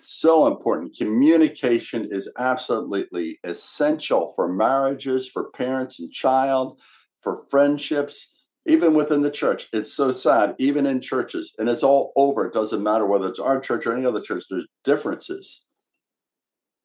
[0.00, 0.96] So important.
[0.96, 6.80] Communication is absolutely essential for marriages, for parents and child,
[7.20, 9.68] for friendships, even within the church.
[9.72, 12.46] It's so sad, even in churches, and it's all over.
[12.46, 15.64] It doesn't matter whether it's our church or any other church, there's differences.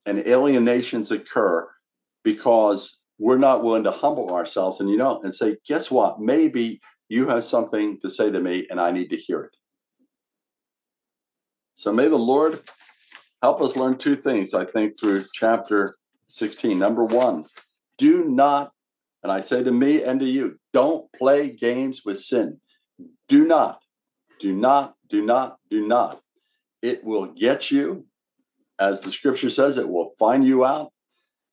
[0.06, 1.70] And alienations occur
[2.24, 6.20] because we're not willing to humble ourselves and you know and say guess what?
[6.20, 9.56] Maybe you have something to say to me and i need to hear it.
[11.76, 12.60] So may the lord
[13.44, 15.96] help us learn two things i think through chapter
[16.26, 17.46] 16 number one
[17.98, 18.72] do not
[19.24, 22.60] and i say to me and to you don't play games with sin.
[23.28, 23.80] Do not
[24.40, 26.20] do not do not do not.
[26.82, 28.08] It will get you
[28.80, 30.92] as the scripture says it will find you out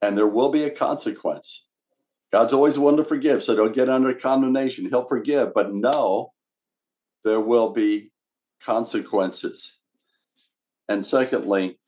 [0.03, 1.71] and there will be a consequence.
[2.31, 4.89] God's always one to forgive, so don't get under condemnation.
[4.89, 6.33] He'll forgive, but no,
[7.25, 8.11] there will be
[8.63, 9.81] consequences.
[10.89, 11.79] And secondly,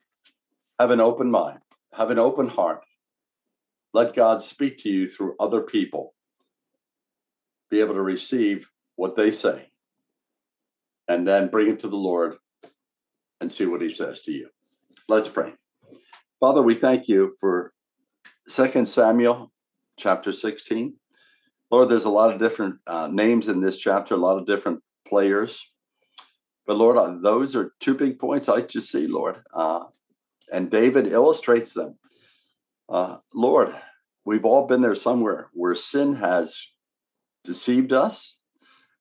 [0.79, 1.59] have an open mind,
[1.93, 2.81] have an open heart.
[3.93, 6.13] Let God speak to you through other people.
[7.69, 9.69] Be able to receive what they say
[11.07, 12.35] and then bring it to the Lord
[13.39, 14.49] and see what he says to you.
[15.09, 15.53] Let's pray.
[16.39, 17.73] Father, we thank you for
[18.47, 19.51] Second Samuel
[19.97, 20.95] chapter 16.
[21.69, 24.81] Lord, there's a lot of different uh, names in this chapter, a lot of different
[25.07, 25.71] players.
[26.65, 29.37] But Lord, uh, those are two big points I just see, Lord.
[29.53, 29.83] Uh,
[30.51, 31.97] and David illustrates them.
[32.89, 33.73] Uh, Lord,
[34.25, 36.73] we've all been there somewhere where sin has
[37.43, 38.39] deceived us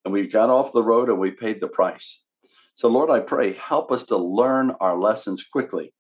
[0.05, 2.25] and we've got off the road and we paid the price.
[2.75, 5.93] So, Lord, I pray, help us to learn our lessons quickly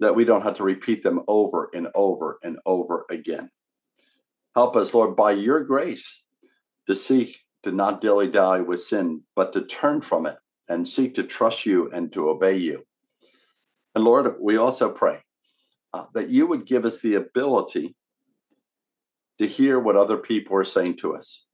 [0.00, 3.50] that we don't have to repeat them over and over and over again.
[4.54, 6.26] Help us, Lord, by your grace
[6.88, 10.36] to seek to not dilly dally with sin, but to turn from it
[10.68, 12.82] and seek to trust you and to obey you.
[13.94, 15.18] And Lord, we also pray
[15.92, 17.94] uh, that you would give us the ability
[19.38, 21.46] to hear what other people are saying to us,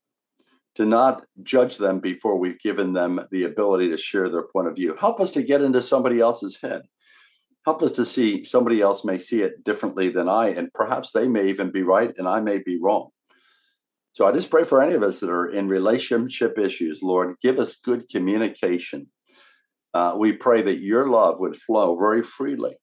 [0.76, 4.76] to not judge them before we've given them the ability to share their point of
[4.76, 4.94] view.
[5.01, 6.82] Help us to get into somebody else's head
[7.67, 11.29] help us to see somebody else may see it differently than I, and perhaps they
[11.29, 13.11] may even be right and I may be wrong.
[14.12, 17.59] So I just pray for any of us that are in relationship issues, Lord, give
[17.59, 19.09] us good communication.
[19.93, 22.77] Uh, we pray that your love would flow very freely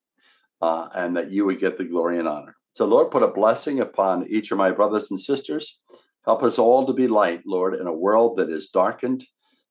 [0.62, 2.54] uh, and that you would get the glory and honor.
[2.74, 5.80] So, Lord, put a blessing upon each of my brothers and sisters.
[6.26, 9.26] Help us all to be light, Lord, in a world that is darkened.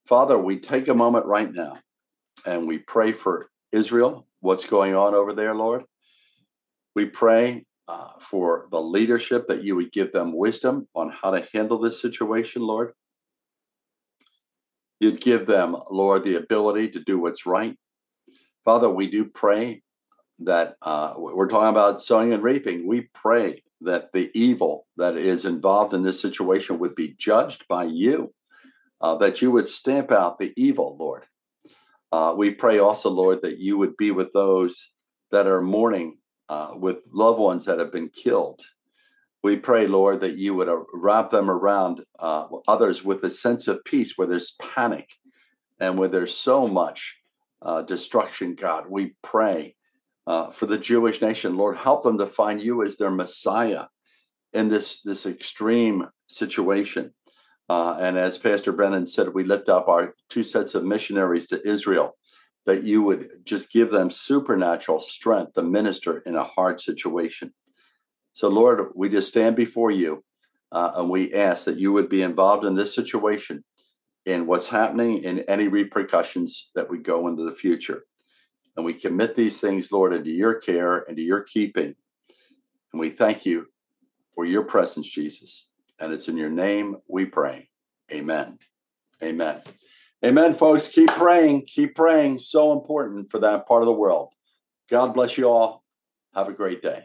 [0.07, 1.79] Father, we take a moment right now
[2.47, 5.85] and we pray for Israel, what's going on over there, Lord.
[6.95, 11.47] We pray uh, for the leadership that you would give them wisdom on how to
[11.55, 12.93] handle this situation, Lord.
[15.01, 17.77] You'd give them, Lord, the ability to do what's right.
[18.65, 19.83] Father, we do pray
[20.41, 22.87] that uh, we're talking about sowing and reaping.
[22.87, 27.85] We pray that the evil that is involved in this situation would be judged by
[27.85, 28.33] you,
[29.01, 31.25] uh, that you would stamp out the evil, Lord,
[32.13, 34.93] uh, we pray also, Lord, that you would be with those
[35.31, 38.61] that are mourning uh, with loved ones that have been killed.
[39.43, 43.67] We pray, Lord, that you would uh, wrap them around uh, others with a sense
[43.67, 45.09] of peace where there's panic
[45.81, 47.19] and where there's so much
[47.63, 48.85] uh, destruction, God.
[48.89, 49.75] We pray
[50.27, 51.57] uh, for the Jewish nation.
[51.57, 53.87] Lord, help them to find you as their Messiah
[54.53, 57.15] in this, this extreme situation.
[57.69, 61.67] Uh, and as Pastor Brennan said, we lift up our two sets of missionaries to
[61.67, 62.17] Israel,
[62.67, 67.53] that you would just give them supernatural strength to minister in a hard situation.
[68.33, 70.25] So, Lord, we just stand before you.
[70.71, 73.63] Uh, and we ask that you would be involved in this situation,
[74.25, 78.05] in what's happening, in any repercussions that we go into the future.
[78.77, 81.95] And we commit these things, Lord, into your care and to your keeping.
[82.93, 83.67] And we thank you
[84.35, 85.72] for your presence, Jesus.
[86.03, 87.69] And it's in your name we pray.
[88.13, 88.59] Amen.
[89.23, 89.61] Amen.
[90.25, 90.89] Amen, folks.
[90.89, 91.67] Keep praying.
[91.67, 92.41] Keep praying.
[92.41, 94.33] So important for that part of the world.
[94.91, 95.85] God bless you all.
[96.35, 97.05] Have a great day.